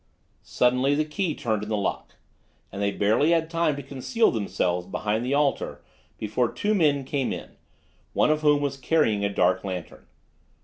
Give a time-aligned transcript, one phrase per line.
[0.41, 2.15] Suddenly, the key turned in the lock,
[2.71, 5.83] and they barely had time to conceal themselves behind the altar
[6.17, 7.51] before two men came in,
[8.13, 10.07] one of whom was carrying a dark lantern.